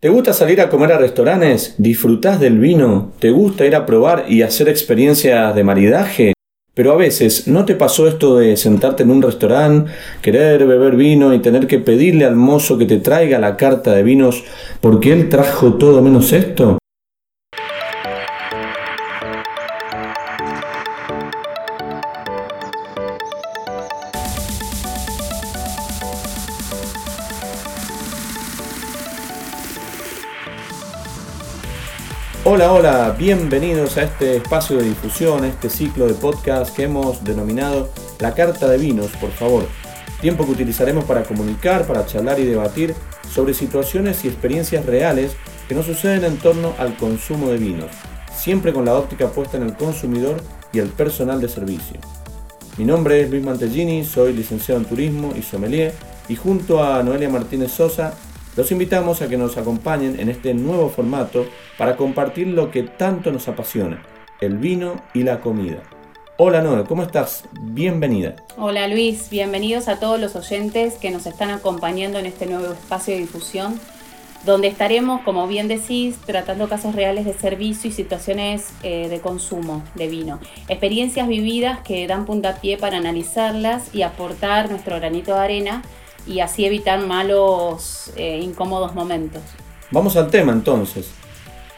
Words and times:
¿Te 0.00 0.08
gusta 0.08 0.32
salir 0.32 0.62
a 0.62 0.70
comer 0.70 0.92
a 0.92 0.98
restaurantes? 0.98 1.74
¿Disfrutás 1.76 2.40
del 2.40 2.58
vino? 2.58 3.12
¿Te 3.18 3.30
gusta 3.32 3.66
ir 3.66 3.76
a 3.76 3.84
probar 3.84 4.24
y 4.30 4.40
hacer 4.40 4.70
experiencias 4.70 5.54
de 5.54 5.62
maridaje? 5.62 6.32
Pero 6.72 6.92
a 6.92 6.96
veces, 6.96 7.46
¿no 7.48 7.66
te 7.66 7.74
pasó 7.74 8.08
esto 8.08 8.38
de 8.38 8.56
sentarte 8.56 9.02
en 9.02 9.10
un 9.10 9.20
restaurante, 9.20 9.92
querer 10.22 10.66
beber 10.66 10.96
vino 10.96 11.34
y 11.34 11.40
tener 11.40 11.66
que 11.66 11.80
pedirle 11.80 12.24
al 12.24 12.34
mozo 12.34 12.78
que 12.78 12.86
te 12.86 12.96
traiga 12.96 13.38
la 13.38 13.58
carta 13.58 13.92
de 13.92 14.02
vinos 14.02 14.42
porque 14.80 15.12
él 15.12 15.28
trajo 15.28 15.74
todo 15.74 16.00
menos 16.00 16.32
esto? 16.32 16.79
Hola, 32.42 32.72
hola, 32.72 33.14
bienvenidos 33.18 33.98
a 33.98 34.04
este 34.04 34.36
espacio 34.36 34.78
de 34.78 34.84
difusión, 34.84 35.44
este 35.44 35.68
ciclo 35.68 36.06
de 36.06 36.14
podcast 36.14 36.74
que 36.74 36.84
hemos 36.84 37.22
denominado 37.22 37.90
La 38.18 38.32
Carta 38.32 38.66
de 38.66 38.78
Vinos, 38.78 39.10
por 39.20 39.30
favor. 39.30 39.66
Tiempo 40.22 40.46
que 40.46 40.52
utilizaremos 40.52 41.04
para 41.04 41.22
comunicar, 41.24 41.86
para 41.86 42.06
charlar 42.06 42.40
y 42.40 42.46
debatir 42.46 42.94
sobre 43.30 43.52
situaciones 43.52 44.24
y 44.24 44.28
experiencias 44.28 44.86
reales 44.86 45.36
que 45.68 45.74
nos 45.74 45.84
suceden 45.84 46.24
en 46.24 46.38
torno 46.38 46.72
al 46.78 46.96
consumo 46.96 47.50
de 47.50 47.58
vinos, 47.58 47.90
siempre 48.34 48.72
con 48.72 48.86
la 48.86 48.94
óptica 48.94 49.28
puesta 49.28 49.58
en 49.58 49.64
el 49.64 49.74
consumidor 49.74 50.42
y 50.72 50.78
el 50.78 50.88
personal 50.88 51.42
de 51.42 51.48
servicio. 51.50 52.00
Mi 52.78 52.86
nombre 52.86 53.20
es 53.20 53.28
Luis 53.30 53.44
Mantellini, 53.44 54.02
soy 54.02 54.32
licenciado 54.32 54.80
en 54.80 54.86
turismo 54.86 55.34
y 55.36 55.42
sommelier 55.42 55.92
y 56.26 56.36
junto 56.36 56.82
a 56.82 57.02
Noelia 57.02 57.28
Martínez 57.28 57.72
Sosa 57.72 58.14
los 58.56 58.72
invitamos 58.72 59.22
a 59.22 59.28
que 59.28 59.36
nos 59.36 59.56
acompañen 59.56 60.18
en 60.18 60.28
este 60.28 60.54
nuevo 60.54 60.88
formato 60.88 61.46
para 61.78 61.96
compartir 61.96 62.48
lo 62.48 62.70
que 62.70 62.82
tanto 62.82 63.30
nos 63.30 63.48
apasiona, 63.48 64.02
el 64.40 64.58
vino 64.58 65.00
y 65.14 65.22
la 65.22 65.40
comida. 65.40 65.82
Hola 66.36 66.62
Noé, 66.62 66.84
¿cómo 66.84 67.02
estás? 67.02 67.44
Bienvenida. 67.60 68.36
Hola 68.56 68.88
Luis, 68.88 69.28
bienvenidos 69.30 69.88
a 69.88 70.00
todos 70.00 70.18
los 70.18 70.34
oyentes 70.34 70.94
que 70.94 71.10
nos 71.10 71.26
están 71.26 71.50
acompañando 71.50 72.18
en 72.18 72.26
este 72.26 72.46
nuevo 72.46 72.72
espacio 72.72 73.14
de 73.14 73.20
difusión, 73.20 73.78
donde 74.44 74.68
estaremos, 74.68 75.20
como 75.20 75.46
bien 75.46 75.68
decís, 75.68 76.16
tratando 76.24 76.68
casos 76.68 76.94
reales 76.94 77.26
de 77.26 77.34
servicio 77.34 77.90
y 77.90 77.92
situaciones 77.92 78.70
eh, 78.82 79.08
de 79.08 79.20
consumo 79.20 79.82
de 79.94 80.08
vino. 80.08 80.40
Experiencias 80.68 81.28
vividas 81.28 81.80
que 81.80 82.06
dan 82.06 82.24
puntapié 82.24 82.78
para 82.78 82.96
analizarlas 82.96 83.94
y 83.94 84.02
aportar 84.02 84.70
nuestro 84.70 84.96
granito 84.96 85.34
de 85.34 85.40
arena 85.40 85.82
y 86.26 86.40
así 86.40 86.64
evitar 86.64 87.06
malos, 87.06 88.12
eh, 88.16 88.40
incómodos 88.42 88.94
momentos. 88.94 89.42
Vamos 89.90 90.16
al 90.16 90.30
tema 90.30 90.52
entonces. 90.52 91.10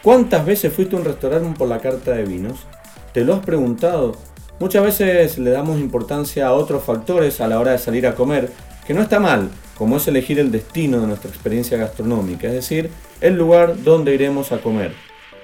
¿Cuántas 0.03 0.45
veces 0.45 0.73
fuiste 0.73 0.97
a 0.97 0.99
un 0.99 1.05
restaurante 1.05 1.59
por 1.59 1.69
la 1.69 1.79
carta 1.79 2.13
de 2.13 2.25
vinos? 2.25 2.67
¿Te 3.13 3.25
lo 3.25 3.35
has 3.35 3.45
preguntado? 3.45 4.17
Muchas 4.59 4.85
veces 4.85 5.39
le 5.39 5.51
damos 5.51 5.81
importancia 5.81 6.47
a 6.47 6.53
otros 6.53 6.85
factores 6.85 7.41
a 7.41 7.49
la 7.49 7.59
hora 7.59 7.73
de 7.73 7.79
salir 7.79 8.07
a 8.07 8.15
comer, 8.15 8.51
que 8.87 8.95
no 8.95 9.03
está 9.03 9.21
mal, 9.21 9.49
como 9.77 9.97
es 9.97 10.07
elegir 10.09 10.39
el 10.39 10.53
destino 10.53 11.01
de 11.01 11.07
nuestra 11.07 11.31
experiencia 11.31 11.79
gastronómica, 11.79 12.49
es 12.49 12.55
decir, 12.55 12.91
el 13.21 13.35
lugar 13.35 13.83
donde 13.83 14.15
iremos 14.15 14.53
a 14.53 14.59
comer, 14.59 14.93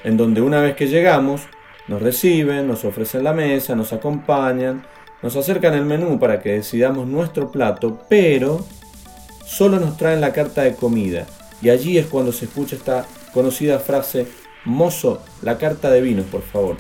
en 0.05 0.17
donde 0.17 0.41
una 0.41 0.61
vez 0.61 0.77
que 0.77 0.89
llegamos, 0.89 1.43
nos 1.89 2.03
reciben, 2.03 2.69
nos 2.69 2.85
ofrecen 2.85 3.25
la 3.25 3.33
mesa, 3.33 3.75
nos 3.75 3.93
acompañan, 3.93 4.85
nos 5.23 5.35
acercan 5.37 5.75
el 5.75 5.85
menú 5.85 6.19
para 6.19 6.41
que 6.41 6.53
decidamos 6.53 7.07
nuestro 7.07 7.51
plato, 7.51 8.01
pero 8.09 8.65
solo 9.49 9.81
nos 9.81 9.97
traen 9.97 10.21
la 10.21 10.33
carta 10.33 10.63
de 10.63 10.75
comida. 10.75 11.27
Y 11.63 11.71
allí 11.71 11.99
es 11.99 12.07
cuando 12.07 12.33
se 12.33 12.45
escucha 12.45 12.77
esta 12.77 13.07
conocida 13.33 13.79
frase, 13.79 14.27
mozo, 14.65 15.23
la 15.43 15.57
carta 15.59 15.91
de 15.91 16.03
vinos, 16.03 16.27
por 16.27 16.43
favor. 16.43 16.77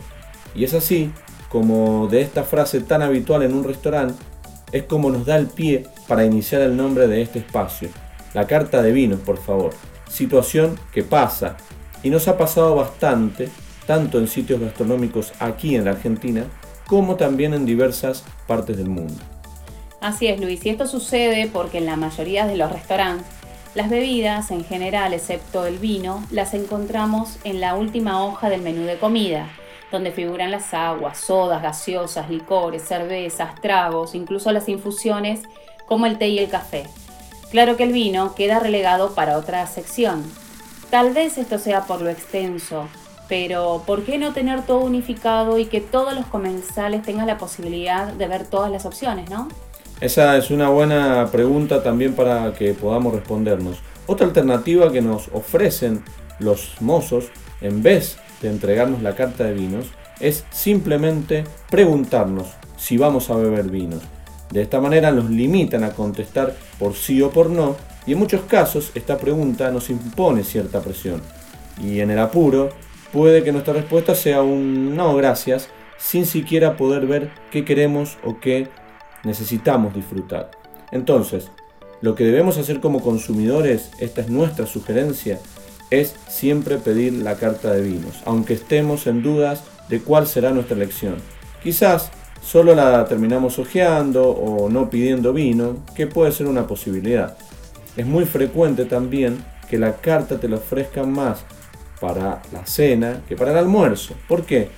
Y 0.54 0.64
es 0.64 0.74
así 0.74 1.10
como 1.48 2.08
de 2.08 2.20
esta 2.20 2.44
frase 2.44 2.80
tan 2.80 3.00
habitual 3.00 3.42
en 3.42 3.54
un 3.54 3.64
restaurante, 3.64 4.22
es 4.70 4.82
como 4.84 5.10
nos 5.10 5.24
da 5.24 5.36
el 5.36 5.46
pie 5.46 5.86
para 6.06 6.26
iniciar 6.26 6.60
el 6.60 6.76
nombre 6.76 7.08
de 7.08 7.22
este 7.22 7.38
espacio. 7.38 7.88
La 8.34 8.46
carta 8.46 8.82
de 8.82 8.92
vinos, 8.92 9.20
por 9.20 9.38
favor. 9.38 9.70
Situación 10.08 10.78
que 10.92 11.02
pasa 11.02 11.56
y 12.02 12.10
nos 12.10 12.28
ha 12.28 12.36
pasado 12.36 12.74
bastante, 12.74 13.48
tanto 13.86 14.18
en 14.18 14.28
sitios 14.28 14.60
gastronómicos 14.60 15.32
aquí 15.40 15.74
en 15.74 15.86
la 15.86 15.92
Argentina, 15.92 16.44
como 16.86 17.16
también 17.16 17.54
en 17.54 17.64
diversas 17.64 18.24
partes 18.46 18.76
del 18.76 18.90
mundo. 18.90 19.37
Así 20.00 20.28
es, 20.28 20.40
Luis, 20.40 20.64
y 20.64 20.70
esto 20.70 20.86
sucede 20.86 21.48
porque 21.52 21.78
en 21.78 21.86
la 21.86 21.96
mayoría 21.96 22.46
de 22.46 22.56
los 22.56 22.70
restaurantes 22.70 23.26
las 23.74 23.90
bebidas, 23.90 24.50
en 24.50 24.64
general, 24.64 25.12
excepto 25.12 25.66
el 25.66 25.78
vino, 25.78 26.24
las 26.30 26.54
encontramos 26.54 27.38
en 27.44 27.60
la 27.60 27.74
última 27.74 28.24
hoja 28.24 28.48
del 28.48 28.62
menú 28.62 28.84
de 28.84 28.98
comida, 28.98 29.48
donde 29.92 30.10
figuran 30.10 30.50
las 30.50 30.72
aguas, 30.72 31.18
sodas, 31.18 31.62
gaseosas, 31.62 32.30
licores, 32.30 32.82
cervezas, 32.82 33.60
tragos, 33.60 34.14
incluso 34.14 34.52
las 34.52 34.68
infusiones 34.68 35.42
como 35.86 36.06
el 36.06 36.18
té 36.18 36.28
y 36.28 36.38
el 36.38 36.48
café. 36.48 36.86
Claro 37.50 37.76
que 37.76 37.84
el 37.84 37.92
vino 37.92 38.34
queda 38.34 38.58
relegado 38.58 39.14
para 39.14 39.36
otra 39.36 39.66
sección. 39.66 40.24
Tal 40.90 41.12
vez 41.12 41.38
esto 41.38 41.58
sea 41.58 41.82
por 41.82 42.00
lo 42.00 42.08
extenso, 42.08 42.88
pero 43.28 43.82
¿por 43.86 44.04
qué 44.04 44.18
no 44.18 44.32
tener 44.32 44.62
todo 44.62 44.80
unificado 44.80 45.58
y 45.58 45.66
que 45.66 45.80
todos 45.80 46.14
los 46.14 46.26
comensales 46.26 47.02
tengan 47.02 47.26
la 47.26 47.38
posibilidad 47.38 48.12
de 48.12 48.26
ver 48.26 48.46
todas 48.46 48.72
las 48.72 48.86
opciones, 48.86 49.28
no? 49.30 49.48
Esa 50.00 50.36
es 50.36 50.52
una 50.52 50.68
buena 50.68 51.28
pregunta 51.32 51.82
también 51.82 52.14
para 52.14 52.52
que 52.52 52.72
podamos 52.72 53.14
respondernos. 53.14 53.78
Otra 54.06 54.28
alternativa 54.28 54.92
que 54.92 55.02
nos 55.02 55.28
ofrecen 55.32 56.04
los 56.38 56.80
mozos, 56.80 57.32
en 57.60 57.82
vez 57.82 58.16
de 58.40 58.48
entregarnos 58.48 59.02
la 59.02 59.16
carta 59.16 59.42
de 59.42 59.54
vinos, 59.54 59.86
es 60.20 60.44
simplemente 60.50 61.42
preguntarnos 61.68 62.46
si 62.76 62.96
vamos 62.96 63.28
a 63.28 63.34
beber 63.34 63.70
vinos. 63.70 64.02
De 64.52 64.62
esta 64.62 64.80
manera 64.80 65.10
nos 65.10 65.30
limitan 65.30 65.82
a 65.82 65.90
contestar 65.90 66.54
por 66.78 66.94
sí 66.94 67.20
o 67.20 67.30
por 67.30 67.50
no, 67.50 67.74
y 68.06 68.12
en 68.12 68.18
muchos 68.20 68.42
casos 68.42 68.92
esta 68.94 69.18
pregunta 69.18 69.72
nos 69.72 69.90
impone 69.90 70.44
cierta 70.44 70.80
presión. 70.80 71.20
Y 71.82 71.98
en 71.98 72.12
el 72.12 72.20
apuro, 72.20 72.70
puede 73.12 73.42
que 73.42 73.50
nuestra 73.50 73.74
respuesta 73.74 74.14
sea 74.14 74.42
un 74.42 74.94
no 74.94 75.16
gracias, 75.16 75.68
sin 75.98 76.24
siquiera 76.24 76.76
poder 76.76 77.06
ver 77.06 77.30
qué 77.50 77.64
queremos 77.64 78.16
o 78.24 78.38
qué 78.38 78.68
necesitamos 79.24 79.94
disfrutar. 79.94 80.50
Entonces, 80.92 81.50
lo 82.00 82.14
que 82.14 82.24
debemos 82.24 82.58
hacer 82.58 82.80
como 82.80 83.00
consumidores, 83.00 83.90
esta 83.98 84.20
es 84.20 84.28
nuestra 84.28 84.66
sugerencia, 84.66 85.38
es 85.90 86.14
siempre 86.28 86.78
pedir 86.78 87.12
la 87.14 87.36
carta 87.36 87.72
de 87.72 87.82
vinos, 87.82 88.22
aunque 88.24 88.54
estemos 88.54 89.06
en 89.06 89.22
dudas 89.22 89.64
de 89.88 90.00
cuál 90.00 90.26
será 90.26 90.50
nuestra 90.50 90.76
elección. 90.76 91.16
Quizás 91.62 92.10
solo 92.42 92.74
la 92.74 93.04
terminamos 93.06 93.58
hojeando 93.58 94.28
o 94.30 94.68
no 94.68 94.90
pidiendo 94.90 95.32
vino, 95.32 95.78
que 95.94 96.06
puede 96.06 96.32
ser 96.32 96.46
una 96.46 96.66
posibilidad. 96.66 97.36
Es 97.96 98.06
muy 98.06 98.26
frecuente 98.26 98.84
también 98.84 99.44
que 99.68 99.78
la 99.78 99.96
carta 99.96 100.38
te 100.38 100.48
la 100.48 100.56
ofrezcan 100.56 101.10
más 101.10 101.40
para 102.00 102.42
la 102.52 102.64
cena 102.64 103.22
que 103.28 103.36
para 103.36 103.50
el 103.50 103.58
almuerzo. 103.58 104.14
¿Por 104.28 104.44
qué? 104.44 104.68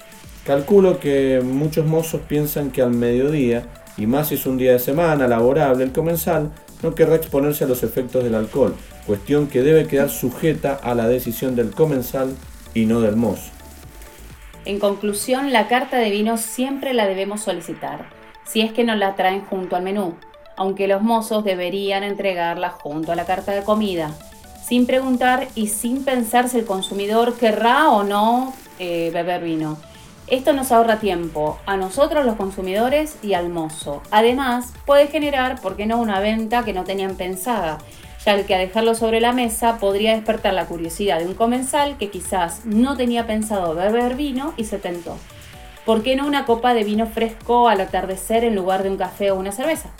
Calculo 0.47 0.99
que 0.99 1.43
muchos 1.45 1.87
mozos 1.87 2.23
piensan 2.27 2.71
que 2.71 2.83
al 2.83 2.93
mediodía 2.93 3.67
y 4.00 4.06
más 4.06 4.28
si 4.28 4.37
es 4.37 4.47
un 4.47 4.56
día 4.56 4.72
de 4.72 4.78
semana 4.78 5.28
laborable, 5.28 5.84
el 5.84 5.93
comensal 5.93 6.50
no 6.83 6.94
querrá 6.94 7.16
exponerse 7.16 7.65
a 7.65 7.66
los 7.66 7.83
efectos 7.83 8.25
del 8.25 8.34
alcohol, 8.34 8.75
cuestión 9.06 9.47
que 9.47 9.61
debe 9.61 9.87
quedar 9.87 10.09
sujeta 10.09 10.72
a 10.83 10.94
la 10.94 11.06
decisión 11.06 11.55
del 11.55 11.72
comensal 11.72 12.34
y 12.72 12.87
no 12.87 13.03
del 13.03 13.16
mozo. 13.16 13.50
En 14.65 14.78
conclusión, 14.78 15.53
la 15.53 15.69
carta 15.69 15.99
de 15.99 16.11
vino 16.11 16.38
siempre 16.38 16.94
la 16.94 17.06
debemos 17.06 17.43
solicitar, 17.43 18.09
si 18.47 18.62
es 18.62 18.72
que 18.72 18.84
nos 18.84 18.97
la 18.97 19.16
traen 19.16 19.43
junto 19.44 19.77
al 19.77 19.83
menú, 19.83 20.15
aunque 20.56 20.88
los 20.88 21.03
mozos 21.03 21.44
deberían 21.44 22.03
entregarla 22.03 22.71
junto 22.71 23.12
a 23.12 23.17
la 23.17 23.27
carta 23.27 23.53
de 23.53 23.65
comida, 23.65 24.15
sin 24.67 24.87
preguntar 24.87 25.49
y 25.55 25.67
sin 25.67 26.05
pensar 26.05 26.49
si 26.49 26.58
el 26.58 26.64
consumidor 26.64 27.35
querrá 27.35 27.91
o 27.91 28.02
no 28.02 28.55
eh, 28.79 29.11
beber 29.12 29.43
vino. 29.43 29.76
Esto 30.31 30.53
nos 30.53 30.71
ahorra 30.71 31.00
tiempo 31.00 31.59
a 31.67 31.77
nosotros 31.77 32.25
los 32.25 32.37
consumidores 32.37 33.17
y 33.21 33.35
al 33.35 33.49
mozo. 33.49 34.00
Además, 34.12 34.73
puede 34.87 35.09
generar, 35.09 35.61
¿por 35.61 35.75
qué 35.75 35.87
no?, 35.87 35.99
una 35.99 36.21
venta 36.21 36.65
que 36.65 36.73
no 36.73 36.85
tenían 36.85 37.17
pensada, 37.17 37.79
ya 38.25 38.41
que 38.47 38.55
al 38.55 38.61
dejarlo 38.61 38.94
sobre 38.94 39.21
la 39.21 39.32
mesa 39.32 39.79
podría 39.79 40.12
despertar 40.12 40.55
la 40.55 40.67
curiosidad 40.67 41.19
de 41.19 41.27
un 41.27 41.35
comensal 41.35 41.99
que 41.99 42.11
quizás 42.11 42.65
no 42.65 42.97
tenía 42.97 43.27
pensado 43.27 43.75
beber 43.75 44.15
vino 44.15 44.55
y 44.56 44.67
se 44.67 44.79
tentó. 44.79 45.17
¿Por 45.85 46.05
qué 46.05 46.15
no 46.15 46.29
una 46.29 46.47
copa 46.47 46.75
de 46.75 46.85
vino 46.85 47.09
fresco 47.09 47.69
al 47.69 47.81
atardecer 47.81 48.44
en 48.44 48.55
lugar 48.55 48.85
de 48.85 48.91
un 48.91 48.99
café 48.99 49.33
o 49.33 49.35
una 49.35 49.50
cerveza? 49.50 49.91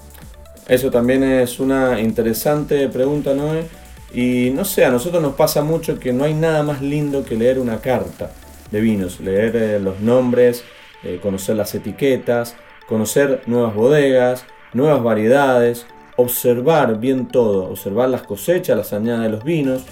Eso 0.69 0.93
también 0.93 1.25
es 1.25 1.59
una 1.59 1.99
interesante 1.99 2.89
pregunta, 2.89 3.35
Noé. 3.35 3.67
Y 4.15 4.51
no 4.55 4.65
sé, 4.65 4.85
a 4.85 4.91
nosotros 4.91 5.21
nos 5.21 5.35
pasa 5.35 5.65
mucho 5.65 5.99
que 5.99 6.13
no 6.13 6.23
hay 6.23 6.35
nada 6.35 6.63
más 6.63 6.83
lindo 6.83 7.25
que 7.25 7.35
leer 7.35 7.59
una 7.59 7.81
carta 7.81 8.31
de 8.71 8.81
vinos, 8.81 9.21
leer 9.21 9.57
eh, 9.57 9.81
los 9.81 10.01
nombres, 10.01 10.65
eh, 11.03 11.19
conocer 11.23 11.57
las 11.57 11.75
etiquetas, 11.75 12.57
conocer 12.87 13.43
nuevas 13.47 13.75
bodegas, 13.75 14.45
nuevas 14.73 15.03
variedades, 15.03 15.87
observar 16.17 16.99
bien 16.99 17.29
todo, 17.29 17.71
observar 17.71 18.09
las 18.09 18.23
cosechas, 18.23 18.77
las 18.77 18.93
añadas 18.93 19.23
de 19.23 19.31
los 19.31 19.45
vinos 19.45 19.83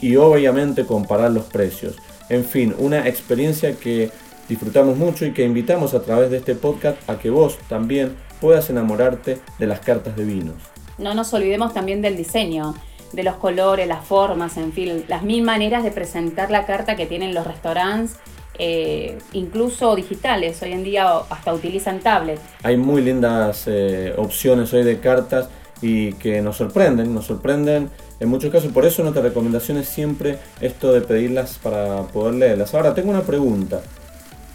y 0.00 0.16
obviamente 0.16 0.84
comparar 0.84 1.30
los 1.30 1.44
precios. 1.44 1.96
En 2.28 2.44
fin, 2.44 2.74
una 2.78 3.08
experiencia 3.08 3.76
que 3.76 4.10
disfrutamos 4.48 4.96
mucho 4.96 5.24
y 5.24 5.32
que 5.32 5.44
invitamos 5.44 5.94
a 5.94 6.02
través 6.02 6.30
de 6.30 6.38
este 6.38 6.54
podcast 6.54 6.98
a 7.08 7.18
que 7.18 7.30
vos 7.30 7.58
también 7.68 8.16
puedas 8.40 8.68
enamorarte 8.70 9.38
de 9.58 9.66
las 9.66 9.80
cartas 9.80 10.16
de 10.16 10.24
vinos. 10.24 10.56
No 10.98 11.14
nos 11.14 11.32
olvidemos 11.32 11.72
también 11.72 12.02
del 12.02 12.16
diseño, 12.16 12.74
de 13.12 13.22
los 13.22 13.36
colores, 13.36 13.86
las 13.86 14.04
formas, 14.04 14.56
en 14.56 14.72
fin, 14.72 15.04
las 15.08 15.22
mil 15.22 15.42
maneras 15.42 15.84
de 15.84 15.90
presentar 15.90 16.50
la 16.50 16.66
carta 16.66 16.96
que 16.96 17.06
tienen 17.06 17.34
los 17.34 17.46
restaurantes 17.46 18.16
eh, 18.58 19.18
incluso 19.32 19.96
digitales. 19.96 20.62
Hoy 20.62 20.72
en 20.72 20.84
día 20.84 21.08
hasta 21.30 21.54
utilizan 21.54 22.00
tablets. 22.00 22.42
Hay 22.62 22.76
muy 22.76 23.02
lindas 23.02 23.64
eh, 23.66 24.14
opciones 24.16 24.72
hoy 24.74 24.84
de 24.84 24.98
cartas 25.00 25.48
y 25.80 26.12
que 26.14 26.42
nos 26.42 26.58
sorprenden, 26.58 27.14
nos 27.14 27.26
sorprenden 27.26 27.90
en 28.20 28.28
muchos 28.28 28.52
casos. 28.52 28.70
Por 28.70 28.84
eso 28.84 29.02
nuestra 29.02 29.22
recomendación 29.22 29.78
es 29.78 29.88
siempre 29.88 30.38
esto 30.60 30.92
de 30.92 31.00
pedirlas 31.00 31.58
para 31.58 32.02
poder 32.02 32.34
leerlas. 32.34 32.74
Ahora, 32.74 32.94
tengo 32.94 33.10
una 33.10 33.22
pregunta. 33.22 33.80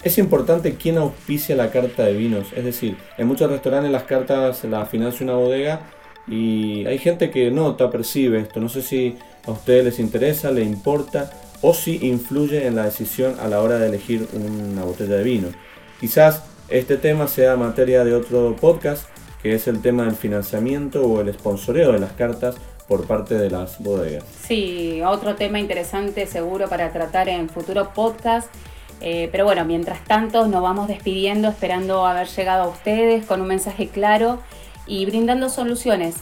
Es 0.03 0.17
importante 0.19 0.75
quién 0.75 0.97
auspicia 0.99 1.55
la 1.55 1.71
carta 1.71 2.05
de 2.05 2.13
vinos. 2.13 2.53
Es 2.55 2.63
decir, 2.63 2.97
en 3.17 3.27
muchos 3.27 3.49
restaurantes 3.49 3.91
las 3.91 4.03
cartas 4.03 4.63
las 4.63 4.87
financia 4.87 5.23
una 5.23 5.33
bodega 5.33 5.81
y 6.27 6.85
hay 6.85 6.97
gente 6.97 7.31
que 7.31 7.51
nota, 7.51 7.89
percibe 7.89 8.39
esto. 8.39 8.59
No 8.59 8.69
sé 8.69 8.81
si 8.81 9.17
a 9.45 9.51
ustedes 9.51 9.85
les 9.85 9.99
interesa, 9.99 10.51
le 10.51 10.63
importa 10.63 11.31
o 11.61 11.73
si 11.73 12.07
influye 12.07 12.67
en 12.67 12.75
la 12.75 12.85
decisión 12.85 13.35
a 13.39 13.47
la 13.47 13.61
hora 13.61 13.79
de 13.79 13.87
elegir 13.87 14.27
una 14.33 14.83
botella 14.83 15.15
de 15.15 15.23
vino. 15.23 15.47
Quizás 15.99 16.43
este 16.69 16.97
tema 16.97 17.27
sea 17.27 17.55
materia 17.55 18.03
de 18.03 18.13
otro 18.13 18.55
podcast, 18.59 19.07
que 19.41 19.53
es 19.53 19.67
el 19.67 19.81
tema 19.81 20.03
del 20.03 20.15
financiamiento 20.15 21.03
o 21.03 21.21
el 21.21 21.33
sponsoreo 21.33 21.93
de 21.93 21.99
las 21.99 22.11
cartas 22.11 22.55
por 22.87 23.05
parte 23.07 23.35
de 23.35 23.49
las 23.49 23.79
bodegas. 23.79 24.23
Sí, 24.47 25.01
otro 25.05 25.35
tema 25.35 25.59
interesante 25.59 26.25
seguro 26.27 26.67
para 26.69 26.91
tratar 26.91 27.29
en 27.29 27.49
futuro 27.49 27.91
podcast. 27.93 28.49
Eh, 28.99 29.29
pero 29.31 29.45
bueno, 29.45 29.63
mientras 29.63 30.03
tanto 30.05 30.47
nos 30.47 30.61
vamos 30.61 30.87
despidiendo 30.87 31.49
esperando 31.49 32.05
haber 32.05 32.27
llegado 32.27 32.63
a 32.63 32.67
ustedes 32.67 33.25
con 33.25 33.41
un 33.41 33.47
mensaje 33.47 33.89
claro 33.89 34.39
y 34.87 35.05
brindando 35.05 35.49
soluciones 35.49 36.15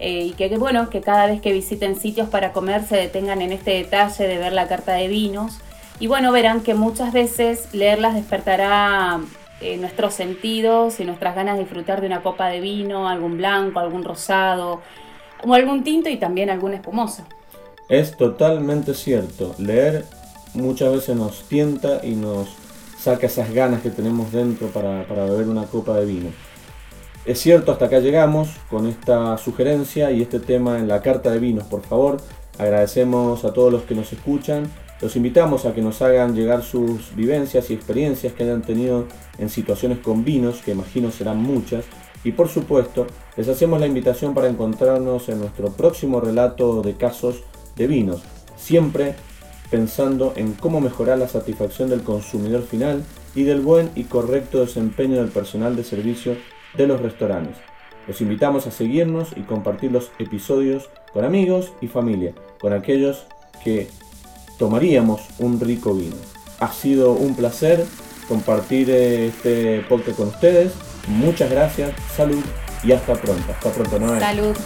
eh, 0.00 0.24
y 0.24 0.30
que, 0.32 0.48
bueno, 0.56 0.88
que 0.88 1.02
cada 1.02 1.26
vez 1.26 1.42
que 1.42 1.52
visiten 1.52 1.94
sitios 1.94 2.28
para 2.28 2.52
comer 2.52 2.84
se 2.84 2.96
detengan 2.96 3.42
en 3.42 3.52
este 3.52 3.72
detalle 3.72 4.26
de 4.26 4.38
ver 4.38 4.52
la 4.52 4.66
carta 4.66 4.94
de 4.94 5.08
vinos. 5.08 5.58
Y 6.00 6.06
bueno, 6.06 6.32
verán 6.32 6.62
que 6.62 6.74
muchas 6.74 7.12
veces 7.12 7.68
leerlas 7.74 8.14
despertará 8.14 9.20
eh, 9.60 9.76
nuestros 9.76 10.14
sentidos 10.14 11.00
y 11.00 11.04
nuestras 11.04 11.36
ganas 11.36 11.56
de 11.56 11.64
disfrutar 11.64 12.00
de 12.00 12.06
una 12.06 12.22
copa 12.22 12.48
de 12.48 12.60
vino, 12.60 13.08
algún 13.08 13.36
blanco, 13.36 13.78
algún 13.78 14.02
rosado, 14.02 14.80
o 15.44 15.54
algún 15.54 15.84
tinto 15.84 16.08
y 16.08 16.16
también 16.16 16.48
algún 16.48 16.72
espumoso. 16.72 17.24
Es 17.90 18.16
totalmente 18.16 18.94
cierto. 18.94 19.54
Leer 19.58 20.06
muchas 20.54 20.92
veces 20.92 21.14
nos 21.14 21.42
tienta 21.46 22.00
y 22.02 22.14
nos 22.14 22.48
saca 22.98 23.26
esas 23.26 23.52
ganas 23.52 23.82
que 23.82 23.90
tenemos 23.90 24.32
dentro 24.32 24.68
para, 24.68 25.06
para 25.06 25.26
beber 25.26 25.46
una 25.48 25.66
copa 25.66 25.98
de 25.98 26.06
vino. 26.06 26.30
Es 27.30 27.38
cierto, 27.38 27.70
hasta 27.70 27.84
acá 27.84 28.00
llegamos 28.00 28.48
con 28.68 28.88
esta 28.88 29.38
sugerencia 29.38 30.10
y 30.10 30.20
este 30.20 30.40
tema 30.40 30.80
en 30.80 30.88
la 30.88 31.00
carta 31.00 31.30
de 31.30 31.38
vinos, 31.38 31.62
por 31.62 31.80
favor. 31.82 32.16
Agradecemos 32.58 33.44
a 33.44 33.52
todos 33.52 33.72
los 33.72 33.84
que 33.84 33.94
nos 33.94 34.12
escuchan. 34.12 34.68
Los 35.00 35.14
invitamos 35.14 35.64
a 35.64 35.72
que 35.72 35.80
nos 35.80 36.02
hagan 36.02 36.34
llegar 36.34 36.64
sus 36.64 37.14
vivencias 37.14 37.70
y 37.70 37.74
experiencias 37.74 38.32
que 38.32 38.42
hayan 38.42 38.62
tenido 38.62 39.06
en 39.38 39.48
situaciones 39.48 39.98
con 39.98 40.24
vinos, 40.24 40.60
que 40.64 40.72
imagino 40.72 41.12
serán 41.12 41.40
muchas. 41.40 41.84
Y 42.24 42.32
por 42.32 42.48
supuesto, 42.48 43.06
les 43.36 43.46
hacemos 43.46 43.78
la 43.78 43.86
invitación 43.86 44.34
para 44.34 44.48
encontrarnos 44.48 45.28
en 45.28 45.38
nuestro 45.38 45.70
próximo 45.70 46.20
relato 46.20 46.82
de 46.82 46.96
casos 46.96 47.44
de 47.76 47.86
vinos, 47.86 48.22
siempre 48.56 49.14
pensando 49.70 50.32
en 50.34 50.54
cómo 50.54 50.80
mejorar 50.80 51.18
la 51.18 51.28
satisfacción 51.28 51.90
del 51.90 52.02
consumidor 52.02 52.64
final 52.64 53.04
y 53.36 53.44
del 53.44 53.60
buen 53.60 53.92
y 53.94 54.02
correcto 54.02 54.62
desempeño 54.62 55.18
del 55.18 55.30
personal 55.30 55.76
de 55.76 55.84
servicio 55.84 56.34
de 56.74 56.86
los 56.86 57.00
restaurantes. 57.00 57.56
Los 58.06 58.20
invitamos 58.20 58.66
a 58.66 58.70
seguirnos 58.70 59.36
y 59.36 59.42
compartir 59.42 59.92
los 59.92 60.10
episodios 60.18 60.88
con 61.12 61.24
amigos 61.24 61.72
y 61.80 61.88
familia, 61.88 62.32
con 62.60 62.72
aquellos 62.72 63.26
que 63.62 63.88
tomaríamos 64.58 65.22
un 65.38 65.60
rico 65.60 65.94
vino. 65.94 66.16
Ha 66.58 66.72
sido 66.72 67.12
un 67.12 67.34
placer 67.34 67.84
compartir 68.28 68.90
eh, 68.90 69.26
este 69.26 69.80
podcast 69.88 70.16
con 70.16 70.28
ustedes. 70.28 70.72
Muchas 71.08 71.50
gracias, 71.50 71.92
salud 72.14 72.44
y 72.84 72.92
hasta 72.92 73.14
pronto. 73.14 73.52
Hasta 73.52 73.70
pronto, 73.70 73.98
Noel. 73.98 74.20
Salud. 74.20 74.56